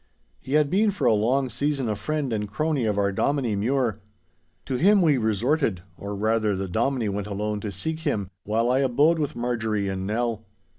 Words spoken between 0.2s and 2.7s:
He had been for a long season a friend and